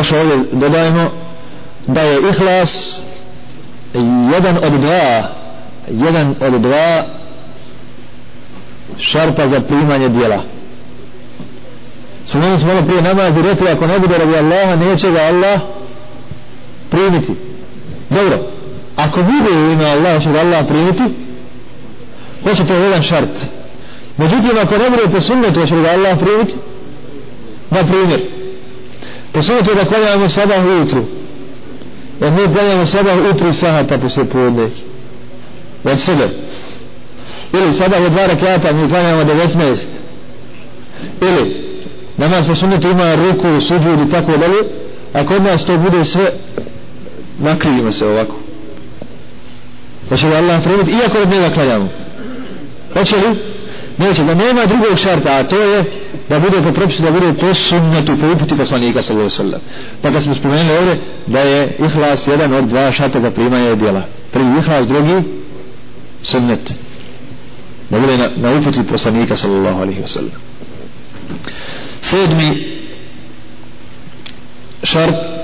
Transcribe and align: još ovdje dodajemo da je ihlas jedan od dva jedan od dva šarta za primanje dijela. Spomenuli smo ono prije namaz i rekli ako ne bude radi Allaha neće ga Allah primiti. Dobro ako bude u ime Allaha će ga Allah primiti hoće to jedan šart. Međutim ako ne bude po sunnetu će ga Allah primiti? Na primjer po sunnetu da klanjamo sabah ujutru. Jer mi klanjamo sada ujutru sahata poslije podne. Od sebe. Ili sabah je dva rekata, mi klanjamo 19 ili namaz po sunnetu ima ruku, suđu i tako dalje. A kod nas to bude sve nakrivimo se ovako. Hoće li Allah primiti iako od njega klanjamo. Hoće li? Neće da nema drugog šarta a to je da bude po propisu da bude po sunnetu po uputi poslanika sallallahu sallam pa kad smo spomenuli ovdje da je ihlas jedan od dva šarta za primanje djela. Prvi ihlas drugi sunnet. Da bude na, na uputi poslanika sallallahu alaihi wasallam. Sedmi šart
još 0.00 0.12
ovdje 0.12 0.36
dodajemo 0.52 1.10
da 1.86 2.00
je 2.00 2.18
ihlas 2.30 3.02
jedan 4.34 4.56
od 4.64 4.80
dva 4.80 5.22
jedan 5.90 6.34
od 6.40 6.60
dva 6.60 7.04
šarta 8.98 9.48
za 9.48 9.60
primanje 9.60 10.08
dijela. 10.08 10.42
Spomenuli 12.24 12.60
smo 12.60 12.72
ono 12.72 12.86
prije 12.86 13.02
namaz 13.02 13.36
i 13.36 13.42
rekli 13.42 13.68
ako 13.68 13.86
ne 13.86 13.98
bude 13.98 14.18
radi 14.18 14.36
Allaha 14.36 14.76
neće 14.76 15.10
ga 15.10 15.20
Allah 15.20 15.60
primiti. 16.90 17.32
Dobro 18.10 18.38
ako 18.96 19.22
bude 19.22 19.58
u 19.58 19.70
ime 19.72 19.84
Allaha 19.84 20.20
će 20.20 20.30
ga 20.30 20.40
Allah 20.40 20.66
primiti 20.68 21.02
hoće 22.42 22.66
to 22.66 22.74
jedan 22.74 23.02
šart. 23.02 23.46
Međutim 24.16 24.58
ako 24.62 24.78
ne 24.78 24.90
bude 24.90 25.02
po 25.12 25.20
sunnetu 25.20 25.66
će 25.66 25.76
ga 25.76 25.88
Allah 25.88 26.18
primiti? 26.18 26.54
Na 27.70 27.84
primjer 27.84 28.39
po 29.40 29.44
sunnetu 29.44 29.74
da 29.74 29.84
klanjamo 29.84 30.28
sabah 30.28 30.64
ujutru. 30.64 31.04
Jer 32.20 32.30
mi 32.32 32.54
klanjamo 32.54 32.86
sada 32.86 33.14
ujutru 33.14 33.52
sahata 33.52 33.98
poslije 33.98 34.28
podne. 34.28 34.68
Od 35.84 36.00
sebe. 36.00 36.28
Ili 37.52 37.72
sabah 37.72 38.02
je 38.02 38.10
dva 38.10 38.26
rekata, 38.26 38.72
mi 38.72 38.88
klanjamo 38.88 39.24
19 39.24 39.86
ili 41.20 41.64
namaz 42.16 42.46
po 42.46 42.54
sunnetu 42.54 42.88
ima 42.88 43.14
ruku, 43.14 43.60
suđu 43.60 43.90
i 44.06 44.10
tako 44.10 44.32
dalje. 44.36 44.62
A 45.12 45.26
kod 45.26 45.42
nas 45.42 45.64
to 45.64 45.76
bude 45.76 46.04
sve 46.04 46.32
nakrivimo 47.38 47.92
se 47.92 48.06
ovako. 48.06 48.34
Hoće 50.08 50.26
li 50.26 50.36
Allah 50.36 50.62
primiti 50.64 50.90
iako 50.90 51.18
od 51.18 51.28
njega 51.28 51.54
klanjamo. 51.54 51.88
Hoće 52.94 53.16
li? 53.16 53.49
Neće 54.00 54.24
da 54.24 54.34
nema 54.34 54.66
drugog 54.66 54.98
šarta 54.98 55.32
a 55.32 55.42
to 55.44 55.56
je 55.62 55.84
da 56.28 56.38
bude 56.40 56.62
po 56.62 56.72
propisu 56.72 57.02
da 57.02 57.10
bude 57.10 57.32
po 57.32 57.54
sunnetu 57.54 58.16
po 58.20 58.26
uputi 58.32 58.56
poslanika 58.56 59.02
sallallahu 59.02 59.30
sallam 59.30 59.60
pa 60.02 60.10
kad 60.10 60.22
smo 60.22 60.34
spomenuli 60.34 60.78
ovdje 60.78 60.96
da 61.26 61.40
je 61.40 61.76
ihlas 61.78 62.26
jedan 62.26 62.54
od 62.54 62.64
dva 62.64 62.92
šarta 62.92 63.20
za 63.20 63.30
primanje 63.30 63.76
djela. 63.76 64.02
Prvi 64.32 64.58
ihlas 64.58 64.88
drugi 64.88 65.22
sunnet. 66.22 66.74
Da 67.90 68.00
bude 68.00 68.16
na, 68.16 68.28
na 68.36 68.58
uputi 68.58 68.82
poslanika 68.90 69.36
sallallahu 69.36 69.82
alaihi 69.82 70.00
wasallam. 70.00 70.38
Sedmi 72.00 72.66
šart 74.82 75.39